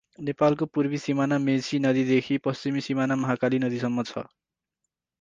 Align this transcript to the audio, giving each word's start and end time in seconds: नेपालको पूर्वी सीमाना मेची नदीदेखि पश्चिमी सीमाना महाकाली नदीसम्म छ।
नेपालको 0.19 0.67
पूर्वी 0.77 0.99
सीमाना 1.03 1.37
मेची 1.43 1.81
नदीदेखि 1.85 2.39
पश्चिमी 2.49 2.85
सीमाना 2.89 3.21
महाकाली 3.23 3.63
नदीसम्म 3.69 4.11
छ। 4.11 4.13